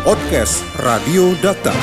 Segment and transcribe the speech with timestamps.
[0.00, 1.76] Podcast Radio Data.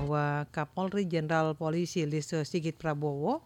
[0.00, 3.44] bahwa Kapolri Jenderal Polisi Listio Sigit Prabowo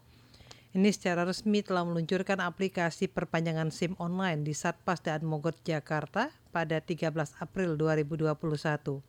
[0.71, 6.79] ini secara resmi telah meluncurkan aplikasi perpanjangan SIM online di Satpas Daan Mogot Jakarta pada
[6.79, 7.11] 13
[7.43, 9.03] April 2021.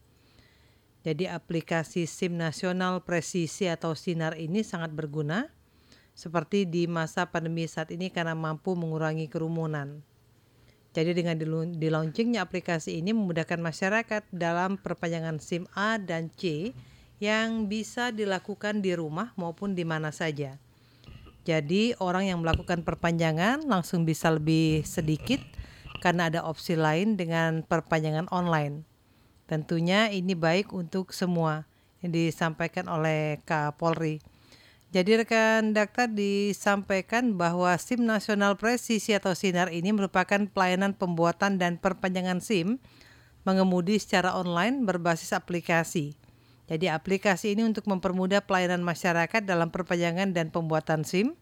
[1.07, 5.55] Jadi aplikasi SIM nasional presisi atau Sinar ini sangat berguna
[6.19, 10.03] seperti di masa pandemi saat ini karena mampu mengurangi kerumunan.
[10.95, 11.35] Jadi dengan
[11.75, 16.71] dilaunchingnya aplikasi ini memudahkan masyarakat dalam perpanjangan SIM A dan C
[17.19, 20.55] yang bisa dilakukan di rumah maupun di mana saja.
[21.45, 25.43] Jadi orang yang melakukan perpanjangan langsung bisa lebih sedikit
[25.99, 28.87] karena ada opsi lain dengan perpanjangan online.
[29.51, 31.69] Tentunya ini baik untuk semua
[32.01, 34.23] yang disampaikan oleh Kapolri.
[34.95, 41.83] Jadi rekan daktar disampaikan bahwa SIM nasional presisi atau Sinar ini merupakan pelayanan pembuatan dan
[41.83, 42.79] perpanjangan SIM
[43.43, 46.15] mengemudi secara online berbasis aplikasi.
[46.71, 51.35] Jadi aplikasi ini untuk mempermudah pelayanan masyarakat dalam perpanjangan dan pembuatan SIM.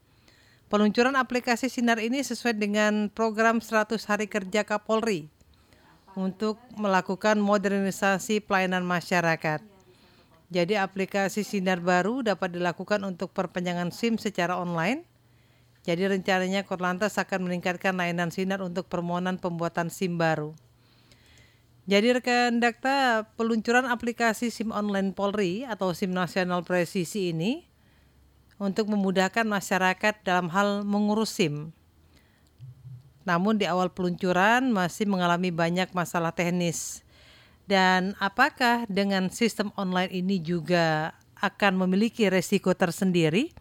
[0.73, 5.29] Peluncuran aplikasi Sinar ini sesuai dengan program 100 hari kerja Kapolri
[6.17, 9.72] untuk melakukan modernisasi pelayanan masyarakat.
[10.53, 15.01] Jadi aplikasi Sinar baru dapat dilakukan untuk perpanjangan SIM secara online.
[15.81, 20.53] Jadi rencananya Korlantas akan meningkatkan layanan Sinar untuk permohonan pembuatan SIM baru.
[21.89, 27.65] Jadi rekan Dakta, peluncuran aplikasi SIM online Polri atau SIM Nasional Presisi ini
[28.55, 31.75] untuk memudahkan masyarakat dalam hal mengurus SIM.
[33.27, 37.02] Namun di awal peluncuran masih mengalami banyak masalah teknis.
[37.63, 43.51] Dan apakah dengan sistem online ini juga akan memiliki resiko tersendiri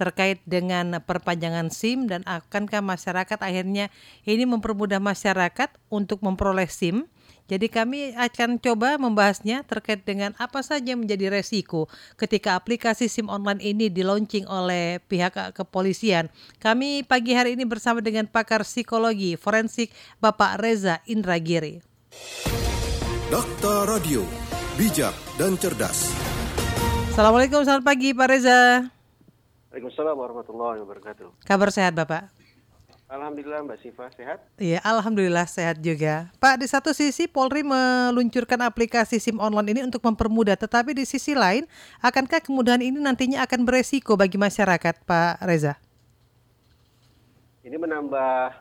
[0.00, 3.92] terkait dengan perpanjangan SIM dan akankah masyarakat akhirnya
[4.24, 7.04] ini mempermudah masyarakat untuk memperoleh SIM?
[7.52, 13.60] Jadi kami akan coba membahasnya terkait dengan apa saja menjadi resiko ketika aplikasi SIM online
[13.60, 16.32] ini di launching oleh pihak kepolisian.
[16.62, 21.82] Kami pagi hari ini bersama dengan pakar psikologi forensik Bapak Reza Indragiri.
[23.30, 24.26] Dakta Radio,
[24.74, 26.10] bijak dan cerdas.
[27.14, 28.90] Assalamualaikum, selamat pagi Pak Reza.
[29.70, 31.46] Waalaikumsalam warahmatullahi wabarakatuh.
[31.46, 32.26] Kabar sehat Bapak?
[33.06, 34.42] Alhamdulillah Mbak Siva sehat.
[34.58, 36.26] Iya, alhamdulillah sehat juga.
[36.42, 41.30] Pak, di satu sisi Polri meluncurkan aplikasi SIM online ini untuk mempermudah, tetapi di sisi
[41.38, 41.70] lain,
[42.02, 45.78] akankah kemudahan ini nantinya akan beresiko bagi masyarakat, Pak Reza?
[47.62, 48.58] Ini menambah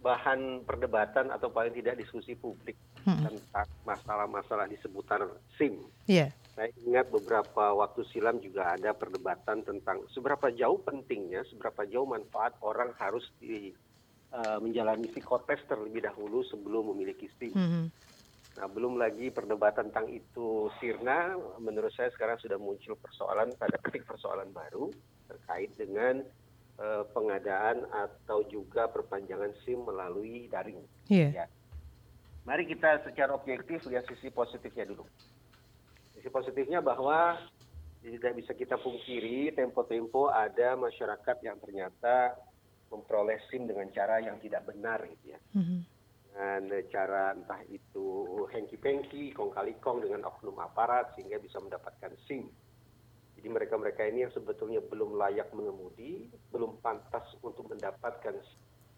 [0.00, 3.22] bahan perdebatan atau paling tidak diskusi publik Hmm.
[3.22, 5.22] tentang masalah-masalah di seputar
[5.54, 5.78] SIM.
[6.10, 6.34] Iya.
[6.58, 12.58] Saya ingat beberapa waktu silam juga ada perdebatan tentang seberapa jauh pentingnya, seberapa jauh manfaat
[12.66, 13.70] orang harus di,
[14.34, 17.54] eh, menjalani psikotes terlebih dahulu sebelum memiliki SIM.
[17.54, 17.84] Mhm.
[18.56, 24.02] Nah, belum lagi perdebatan tentang itu sirna, menurut saya sekarang sudah muncul persoalan, pada petik
[24.02, 24.90] persoalan baru
[25.30, 26.26] terkait dengan
[26.76, 30.84] eh, pengadaan atau juga perpanjangan SIM melalui daring.
[31.08, 31.28] Iya.
[31.32, 31.46] Ya.
[32.46, 35.02] Mari kita secara objektif lihat sisi positifnya dulu.
[36.14, 37.42] Sisi positifnya bahwa
[38.06, 42.38] tidak bisa kita pungkiri tempo-tempo ada masyarakat yang ternyata
[42.86, 45.78] memperoleh SIM dengan cara yang tidak benar gitu ya Mhm.
[46.22, 46.62] dengan
[46.92, 48.06] cara entah itu
[48.54, 52.46] hengki-pengki, kong-kali-kong dengan oknum aparat sehingga bisa mendapatkan SIM.
[53.34, 58.38] Jadi mereka-mereka ini yang sebetulnya belum layak mengemudi, belum pantas untuk mendapatkan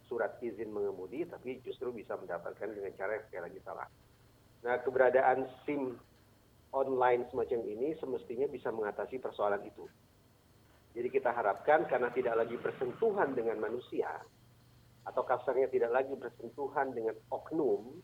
[0.09, 3.89] surat izin mengemudi, tapi justru bisa mendapatkan dengan cara yang sekali lagi salah.
[4.65, 5.95] Nah, keberadaan SIM
[6.75, 9.85] online semacam ini semestinya bisa mengatasi persoalan itu.
[10.97, 14.09] Jadi kita harapkan karena tidak lagi bersentuhan dengan manusia,
[15.09, 17.97] atau kasarnya tidak lagi bersentuhan dengan oknum,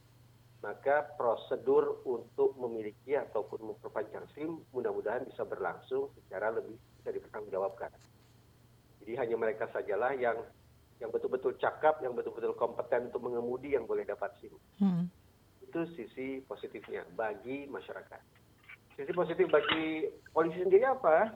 [0.64, 7.92] maka prosedur untuk memiliki ataupun memperpanjang SIM mudah-mudahan bisa berlangsung secara lebih bisa dipertanggungjawabkan.
[9.04, 10.40] Jadi hanya mereka sajalah yang
[11.02, 14.54] yang betul-betul cakap, yang betul-betul kompeten untuk mengemudi yang boleh dapat SIM.
[14.80, 15.04] Mhm.
[15.66, 18.22] Itu sisi positifnya bagi masyarakat.
[18.94, 21.34] Sisi positif bagi polisi sendiri apa?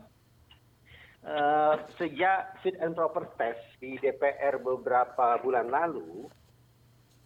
[1.18, 6.30] Eh, sejak fit and proper test di DPR beberapa bulan lalu,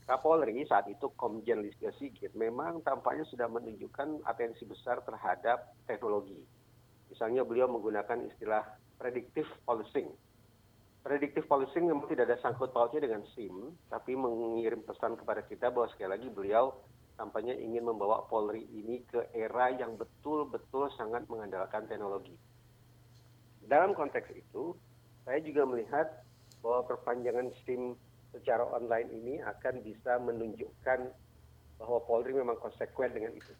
[0.08, 6.40] Kapolri saat itu Komjen Listio Sigit memang tampaknya sudah menunjukkan atensi besar terhadap teknologi.
[7.12, 8.64] Misalnya beliau menggunakan istilah
[8.98, 10.10] predictive policing.
[11.02, 15.90] Predictive policing memang tidak ada sangkut pautnya dengan SIM, tapi mengirim pesan kepada kita bahwa
[15.90, 16.78] sekali lagi beliau
[17.18, 22.38] tampaknya ingin membawa Polri ini ke era yang betul-betul sangat mengandalkan teknologi.
[23.66, 24.78] Dalam konteks itu,
[25.26, 26.22] saya juga melihat
[26.62, 27.98] bahwa perpanjangan SIM
[28.30, 31.10] secara online ini akan bisa menunjukkan
[31.82, 33.50] bahwa Polri memang konsekuen dengan itu.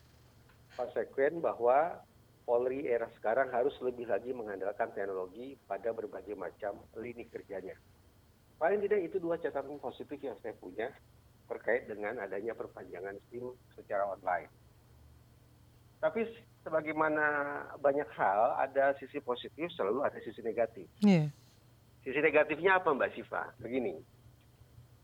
[0.73, 2.01] konsekuen bahwa
[2.43, 7.79] Polri era sekarang harus lebih lagi mengandalkan teknologi pada berbagai macam lini kerjanya.
[8.59, 10.91] Paling tidak itu dua catatan positif yang saya punya
[11.47, 14.51] terkait dengan adanya perpanjangan SIM secara online.
[16.03, 16.27] Tapi
[16.67, 17.27] sebagaimana
[17.79, 20.87] banyak hal, ada sisi positif, selalu ada sisi negatif.
[21.03, 21.31] Iya.
[22.03, 23.55] Sisi negatifnya apa Mbak Siva?
[23.63, 23.95] Begini,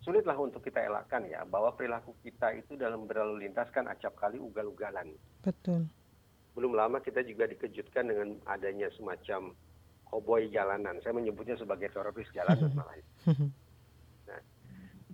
[0.02, 4.42] sulitlah untuk kita elakkan ya bahwa perilaku kita itu dalam berlalu lintas kan acap kali
[4.42, 5.14] ugal-ugalan.
[5.46, 5.86] Betul.
[6.58, 9.54] Belum lama kita juga dikejutkan dengan adanya semacam
[10.10, 10.98] koboi jalanan.
[11.06, 12.98] Saya menyebutnya sebagai teroris jalanan malah.
[14.26, 14.42] Nah,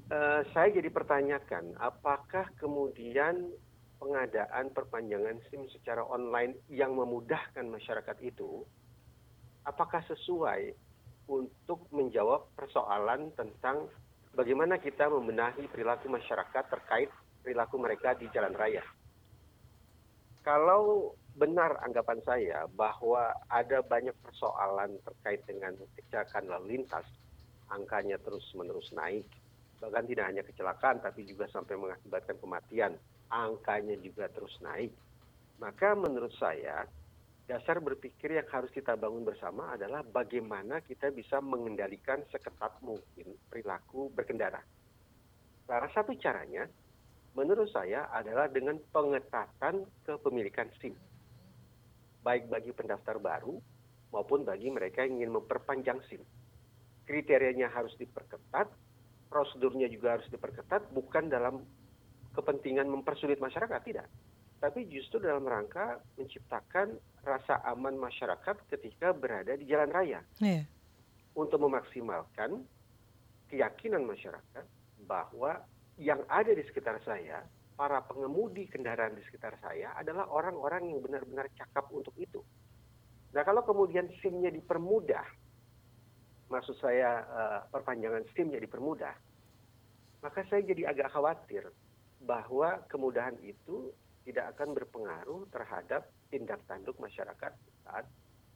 [0.08, 3.52] eh, saya jadi pertanyakan, apakah kemudian
[4.00, 8.64] pengadaan perpanjangan SIM secara online yang memudahkan masyarakat itu,
[9.68, 10.72] apakah sesuai
[11.28, 13.88] untuk menjawab persoalan tentang
[14.36, 17.08] bagaimana kita membenahi perilaku masyarakat terkait
[17.40, 18.84] perilaku mereka di jalan raya.
[20.44, 27.06] Kalau benar anggapan saya bahwa ada banyak persoalan terkait dengan kecelakaan lalu lintas,
[27.70, 29.26] angkanya terus-menerus naik,
[29.82, 32.94] bahkan tidak hanya kecelakaan tapi juga sampai mengakibatkan kematian,
[33.34, 34.94] angkanya juga terus naik.
[35.58, 36.86] Maka menurut saya
[37.44, 44.08] dasar berpikir yang harus kita bangun bersama adalah bagaimana kita bisa mengendalikan seketat mungkin perilaku
[44.14, 44.62] berkendara.
[45.66, 46.64] Salah satu caranya,
[47.34, 50.94] menurut saya adalah dengan pengetatan kepemilikan SIM.
[52.24, 53.60] Baik bagi pendaftar baru
[54.10, 56.24] maupun bagi mereka yang ingin memperpanjang SIM.
[57.04, 58.72] Kriterianya harus diperketat,
[59.28, 61.60] prosedurnya juga harus diperketat, bukan dalam
[62.32, 64.08] kepentingan mempersulit masyarakat, tidak
[64.64, 70.24] tapi justru dalam rangka menciptakan rasa aman masyarakat ketika berada di jalan raya.
[70.40, 70.64] Iya.
[71.36, 72.64] Untuk memaksimalkan
[73.52, 74.64] keyakinan masyarakat
[75.04, 75.60] bahwa
[76.00, 77.44] yang ada di sekitar saya,
[77.74, 82.38] para pengemudi kendaraan di sekitar saya adalah orang-orang yang benar-benar cakap untuk itu.
[83.34, 85.26] Nah kalau kemudian SIM-nya dipermudah,
[86.50, 89.14] maksud saya uh, perpanjangan SIM-nya dipermudah,
[90.22, 91.66] maka saya jadi agak khawatir
[92.22, 93.90] bahwa kemudahan itu
[94.24, 97.52] tidak akan berpengaruh terhadap tindak tanduk masyarakat
[97.84, 98.06] saat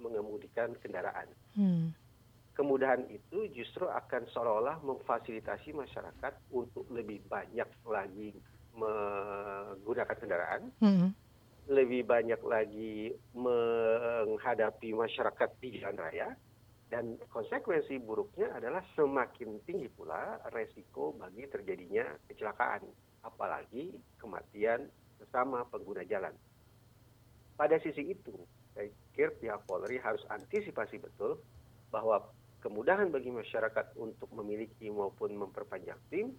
[0.01, 1.29] mengemudikan kendaraan.
[1.59, 1.93] Hmm.
[2.55, 8.35] Kemudahan itu justru akan seolah-olah memfasilitasi masyarakat untuk lebih banyak lagi
[8.79, 11.09] menggunakan kendaraan, hmm.
[11.69, 16.29] lebih banyak lagi menghadapi masyarakat di jalan raya,
[16.89, 22.87] dan konsekuensi buruknya adalah semakin tinggi pula resiko bagi terjadinya kecelakaan,
[23.27, 24.89] apalagi kematian
[25.21, 26.33] sesama pengguna jalan.
[27.59, 28.33] Pada sisi itu,
[28.73, 31.43] saya pikir pihak Polri harus antisipasi betul
[31.91, 32.31] bahwa
[32.63, 36.39] kemudahan bagi masyarakat untuk memiliki maupun memperpanjang SIM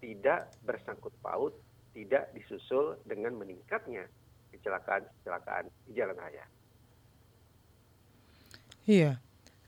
[0.00, 1.52] tidak bersangkut paut,
[1.94, 4.06] tidak disusul dengan meningkatnya
[4.54, 6.44] kecelakaan-kecelakaan di jalan raya.
[8.86, 9.12] Iya.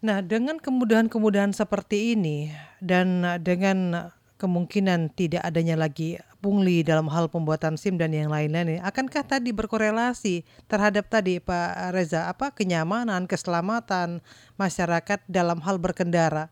[0.02, 2.50] Nah, dengan kemudahan-kemudahan seperti ini
[2.82, 4.10] dan dengan
[4.42, 10.42] kemungkinan tidak adanya lagi pungli dalam hal pembuatan SIM dan yang lain-lain akankah tadi berkorelasi
[10.66, 14.18] terhadap tadi Pak Reza apa kenyamanan, keselamatan
[14.58, 16.50] masyarakat dalam hal berkendara?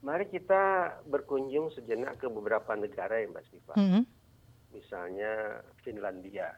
[0.00, 3.74] Mari kita berkunjung sejenak ke beberapa negara ya Mbak Siva.
[3.76, 4.02] Mm -hmm.
[4.72, 5.32] Misalnya
[5.84, 6.56] Finlandia.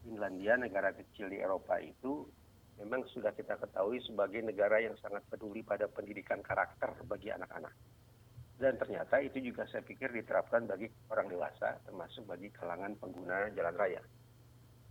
[0.00, 2.24] Finlandia negara kecil di Eropa itu
[2.80, 7.76] memang sudah kita ketahui sebagai negara yang sangat peduli pada pendidikan karakter bagi anak-anak
[8.60, 13.74] dan ternyata itu juga saya pikir diterapkan bagi orang dewasa termasuk bagi kalangan pengguna jalan
[13.74, 14.04] raya.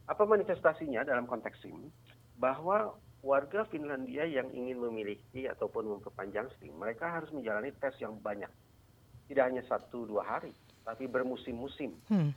[0.09, 1.85] Apa manifestasinya dalam konteks ini?
[2.33, 8.49] Bahwa warga Finlandia yang ingin memiliki ataupun memperpanjang SIM, mereka harus menjalani tes yang banyak.
[9.27, 11.93] Tidak hanya satu dua hari, tapi bermusim-musim.
[12.09, 12.31] Hmm.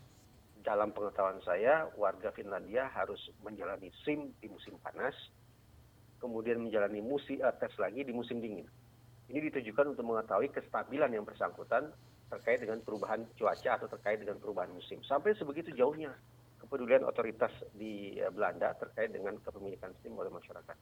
[0.62, 5.14] Dalam pengetahuan saya, warga Finlandia harus menjalani SIM di musim panas,
[6.22, 8.66] kemudian menjalani musim uh, tes lagi di musim dingin
[9.32, 11.88] ini ditujukan untuk mengetahui kestabilan yang bersangkutan
[12.28, 15.00] terkait dengan perubahan cuaca atau terkait dengan perubahan musim.
[15.08, 16.12] Sampai sebegitu jauhnya
[16.72, 20.72] kepedulian otoritas di eh, Belanda terkait dengan kepemilikan SIM oleh masyarakat.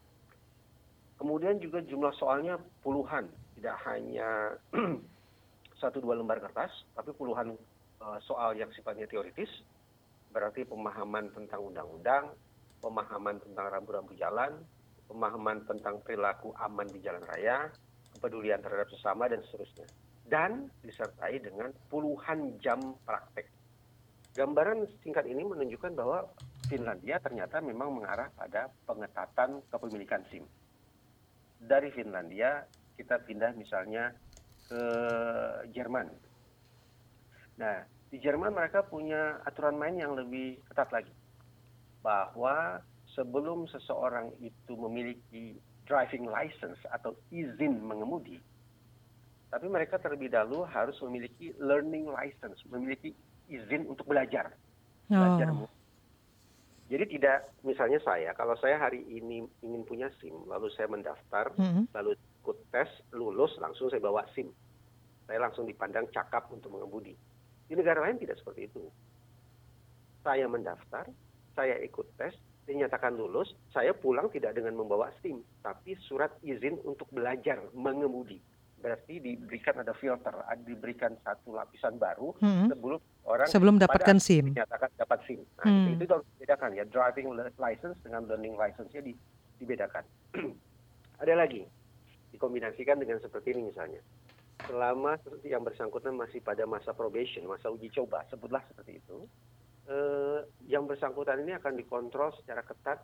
[1.19, 3.27] Kemudian juga jumlah soalnya puluhan,
[3.59, 4.55] tidak hanya
[5.83, 7.59] satu dua lembar kertas, tapi puluhan
[7.99, 9.51] uh, soal yang sifatnya teoritis,
[10.31, 12.33] berarti pemahaman tentang undang-undang,
[12.81, 14.63] pemahaman tentang rambu-rambu jalan,
[15.13, 17.69] pemahaman tentang perilaku aman di jalan raya,
[18.17, 19.91] kepedulian terhadap sesama dan seterusnya.
[20.25, 23.60] Dan disertai dengan puluhan jam praktek.
[24.31, 26.23] Gambaran singkat ini menunjukkan bahwa
[26.71, 30.47] Finlandia ternyata memang mengarah pada pengetatan kepemilikan SIM.
[31.59, 32.63] Dari Finlandia
[32.95, 34.15] kita pindah misalnya
[34.71, 34.83] ke
[35.75, 36.07] Jerman.
[37.59, 41.15] Nah, di Jerman mereka punya aturan main yang lebih ketat lagi.
[42.01, 42.81] bahwa
[43.13, 48.41] sebelum seseorang itu memiliki driving license atau izin mengemudi,
[49.53, 53.13] tapi mereka terlebih dahulu harus memiliki learning license, memiliki
[53.50, 54.54] izin untuk belajar.
[55.11, 55.66] belajar Oh.
[56.90, 61.95] Jadi tidak, misalnya saya, kalau saya hari ini ingin punya SIM, lalu saya mendaftar, Mhm.
[61.95, 64.50] lalu ikut tes, lulus, langsung saya bawa SIM.
[65.30, 67.14] Saya langsung dipandang cakap untuk mengemudi.
[67.71, 68.90] Di negara lain tidak seperti itu.
[70.26, 71.07] Saya mendaftar,
[71.54, 72.35] saya ikut tes,
[72.66, 78.42] dinyatakan lulus, saya pulang tidak dengan membawa SIM, tapi surat izin untuk belajar mengemudi.
[78.83, 80.35] Berarti diberikan ada filter,
[80.66, 82.66] diberikan satu lapisan baru Mhm.
[82.75, 82.99] sebelum
[83.31, 84.51] orang Sebelum dapatkan SIM.
[84.53, 85.41] dinyatakan dapat SIM.
[85.57, 85.95] Nah, Hmm.
[85.95, 89.13] itu, itu harus dibedakan ya, driving license dengan learning license-nya di,
[89.57, 90.03] dibedakan.
[91.23, 91.63] Ada lagi,
[92.33, 94.03] dikombinasikan dengan seperti ini misalnya.
[94.67, 99.25] Selama yang bersangkutan masih pada masa probation, masa uji coba, sebutlah seperti itu,
[99.89, 103.01] eh, yang bersangkutan ini akan dikontrol secara ketat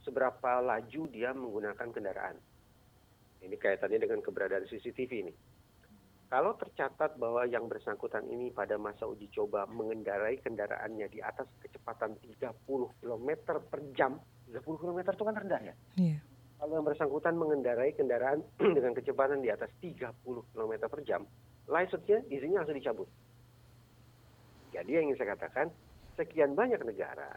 [0.00, 2.36] seberapa laju dia menggunakan kendaraan.
[3.40, 5.34] Ini kaitannya dengan keberadaan CCTV ini.
[6.30, 12.14] Kalau tercatat bahwa yang bersangkutan ini pada masa uji coba mengendarai kendaraannya di atas kecepatan
[12.22, 12.54] 30
[13.02, 13.28] km
[13.66, 14.14] per jam,
[14.46, 15.74] 30 km itu kan rendah ya.
[15.98, 16.22] Iya.
[16.62, 18.46] Kalau yang bersangkutan mengendarai kendaraan
[18.78, 21.26] dengan kecepatan di atas 30 km per jam,
[21.66, 23.10] license-nya izinnya langsung dicabut.
[24.70, 25.66] Jadi yang ingin saya katakan,
[26.14, 27.34] sekian banyak negara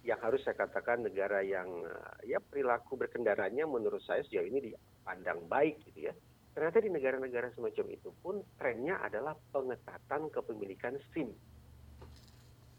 [0.00, 5.44] yang harus saya katakan negara yang eh, ya perilaku berkendaranya menurut saya sejauh ini dipandang
[5.44, 6.14] baik gitu ya.
[6.54, 11.34] Ternyata di negara-negara semacam itu pun trennya adalah pengetatan kepemilikan SIM.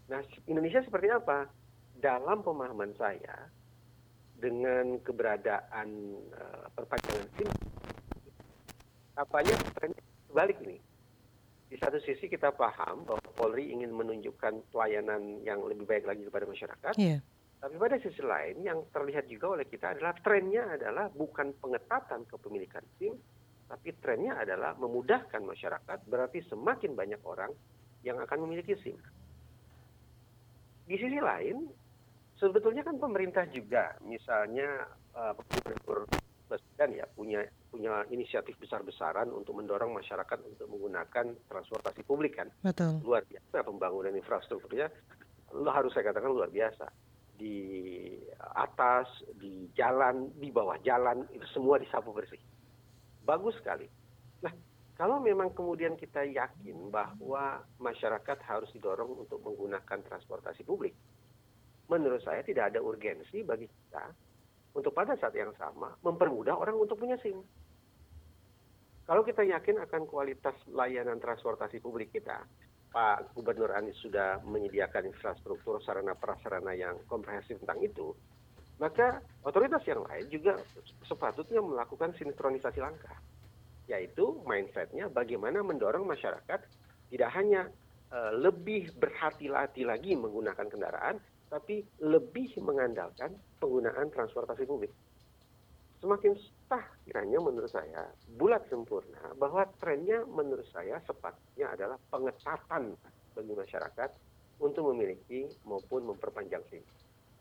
[0.07, 1.51] Nah, Indonesia seperti apa?
[1.99, 3.51] Dalam pemahaman saya,
[4.39, 5.87] dengan keberadaan
[6.31, 7.49] uh, perpanjangan SIM,
[9.19, 10.79] apanya trennya balik ini.
[11.65, 16.45] Di satu sisi kita paham bahwa Polri ingin menunjukkan pelayanan yang lebih baik lagi kepada
[16.47, 17.19] masyarakat, Iya.
[17.59, 22.85] tapi pada sisi lain yang terlihat juga oleh kita adalah trennya adalah bukan pengetatan kepemilikan
[23.01, 23.17] SIM,
[23.65, 27.49] tapi trennya adalah memudahkan masyarakat, berarti semakin banyak orang
[28.05, 28.97] yang akan memiliki SIM.
[30.85, 31.65] Di sisi lain,
[32.37, 34.85] sebetulnya kan pemerintah juga, misalnya
[35.17, 36.05] uh, Gubernur
[36.45, 37.41] Baswedan ya punya
[37.73, 43.01] punya inisiatif besar-besaran untuk mendorong masyarakat untuk menggunakan transportasi publik kan Betul.
[43.01, 44.87] luar biasa pembangunan infrastrukturnya
[45.57, 46.85] lo harus saya katakan luar biasa
[47.35, 47.57] di
[48.55, 49.09] atas
[49.41, 52.39] di jalan di bawah jalan itu semua disapu bersih
[53.25, 53.89] bagus sekali.
[54.45, 54.53] Nah
[54.95, 60.95] kalau memang kemudian kita yakin bahwa masyarakat harus didorong untuk menggunakan transportasi publik
[61.85, 64.05] menurut saya tidak ada urgensi bagi kita
[64.73, 67.41] untuk pada saat yang sama mempermudah orang untuk punya SIM.
[69.05, 72.41] Kalau kita yakin akan kualitas layanan transportasi publik kita,
[72.89, 78.17] Pak Gubernur Anies sudah menyediakan infrastruktur sarana prasarana yang komprehensif tentang itu,
[78.81, 80.59] maka otoritas yang lain juga
[81.07, 83.15] sepatutnya melakukan sinkronisasi langkah,
[83.87, 86.59] yaitu mindsetnya bagaimana mendorong masyarakat
[87.11, 87.69] tidak hanya
[88.11, 91.15] uh, lebih berhati-hati lagi menggunakan kendaraan,
[91.47, 94.91] tapi lebih mengandalkan penggunaan transportasi publik
[96.05, 96.37] semakin
[96.69, 98.05] sah kiranya menurut saya
[98.37, 102.93] bulat sempurna bahwa trennya menurut saya sepatutnya adalah pengetatan
[103.33, 104.09] bagi masyarakat
[104.61, 106.85] untuk memiliki maupun memperpanjang SIM.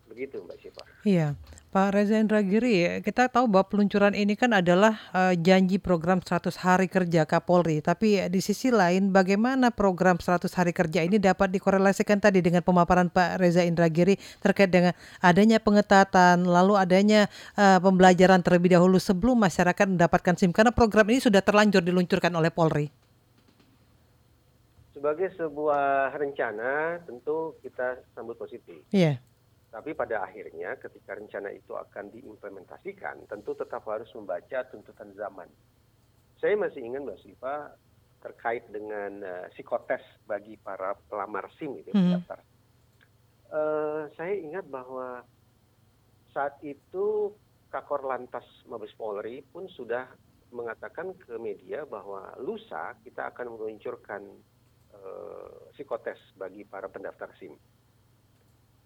[0.04, 0.82] Begitu Mbak Syifa.
[1.02, 1.26] Iya,
[1.74, 6.86] Pak Reza Indragiri, kita tahu bahwa peluncuran ini kan adalah uh, janji program 100 hari
[6.86, 7.82] kerja Kapolri.
[7.82, 12.62] Tapi uh, di sisi lain, bagaimana program 100 hari kerja ini dapat dikorelasikan tadi dengan
[12.62, 17.26] pemaparan Pak Reza Indragiri terkait dengan adanya pengetatan, lalu adanya
[17.58, 20.54] uh, pembelajaran terlebih dahulu sebelum masyarakat mendapatkan SIM.
[20.54, 22.86] Karena program ini sudah terlanjur diluncurkan oleh Polri.
[24.94, 28.78] Sebagai sebuah rencana, tentu kita sambut positif.
[28.94, 29.18] Iya.
[29.74, 35.50] Tapi pada akhirnya ketika rencana itu akan diimplementasikan, tentu tetap harus membaca tuntutan zaman.
[36.38, 37.74] Saya masih ingat Mbak Siva
[38.22, 40.00] terkait dengan uh, psikotes
[40.30, 42.22] bagi para pelamar SIM itu Mhm.
[42.22, 42.38] pendaftar.
[43.50, 45.26] Uh, saya ingat bahwa
[46.30, 47.34] saat itu
[47.74, 50.06] Kakor Lantas Mabes Polri pun sudah
[50.54, 54.22] mengatakan ke media bahwa lusa kita akan meluncurkan
[54.94, 57.58] uh, psikotes bagi para pendaftar SIM.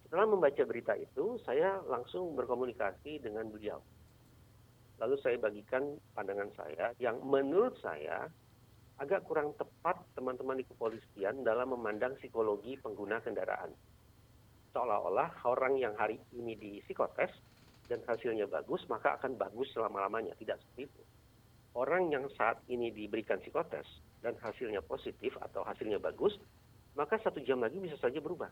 [0.08, 3.76] Setelah membaca berita itu, saya langsung berkomunikasi dengan beliau.
[5.04, 8.24] Lalu saya bagikan pandangan saya yang menurut saya
[9.04, 13.76] agak kurang tepat teman-teman di kepolisian dalam memandang psikologi pengguna kendaraan.
[14.72, 17.36] Seolah-olah orang yang hari ini di psikotes
[17.92, 20.32] dan hasilnya bagus, maka akan bagus selama-lamanya.
[20.40, 21.02] Tidak seperti itu.
[21.76, 23.84] Orang yang saat ini diberikan psikotes
[24.24, 26.32] dan hasilnya positif atau hasilnya bagus,
[26.96, 28.48] maka satu jam lagi bisa saja berubah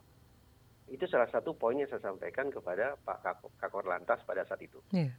[0.86, 4.78] Itu salah satu poin yang saya sampaikan kepada Pak Kakor Lantas pada saat itu.
[4.94, 5.10] Yeah.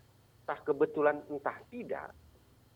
[0.47, 2.15] Entah kebetulan entah tidak,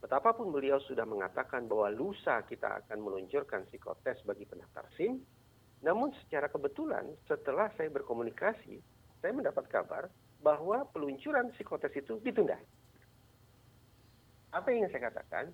[0.04, 5.24] betapapun beliau sudah mengatakan bahwa lusa kita akan meluncurkan psikotes bagi pendaftar SIM,
[5.80, 8.84] namun secara kebetulan setelah saya berkomunikasi,
[9.24, 10.12] saya mendapat kabar
[10.44, 12.60] bahwa peluncuran psikotes itu ditunda.
[14.52, 15.48] Apa yang saya katakan?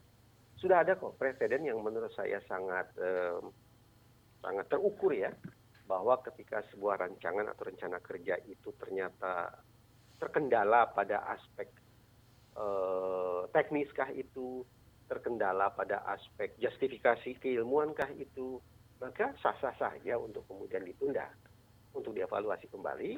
[0.58, 3.38] Sudah ada kok presiden yang menurut saya sangat eh,
[4.42, 5.30] sangat terukur ya
[5.88, 9.56] bahwa ketika sebuah rancangan atau rencana kerja itu ternyata
[10.20, 11.72] terkendala pada aspek
[12.60, 14.68] eh, tekniskah itu,
[15.08, 18.60] terkendala pada aspek justifikasi keilmuankah itu,
[19.00, 21.32] maka sah-sah saja untuk kemudian ditunda,
[21.96, 23.18] untuk dievaluasi kembali,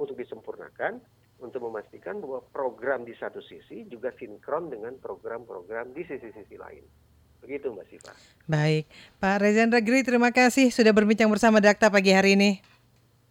[0.00, 0.98] untuk disempurnakan,
[1.44, 7.05] untuk memastikan bahwa program di satu sisi juga sinkron dengan program-program di sisi-sisi lain.
[7.42, 8.12] Begitu Mbak Siva.
[8.46, 8.84] Baik,
[9.18, 12.62] Pak Rezendra Giri terima kasih sudah berbincang bersama Dakta pagi hari ini.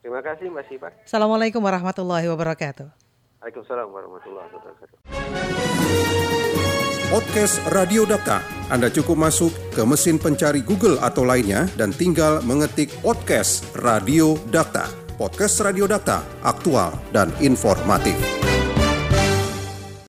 [0.03, 0.89] Terima kasih Mbak Siva.
[1.01, 2.88] Assalamualaikum warahmatullahi wabarakatuh.
[3.41, 4.97] Waalaikumsalam warahmatullahi wabarakatuh.
[7.15, 8.43] Podcast Radio Data.
[8.67, 14.89] Anda cukup masuk ke mesin pencari Google atau lainnya dan tinggal mengetik podcast Radio Data.
[15.15, 18.44] Podcast Radio Data, aktual dan informatif.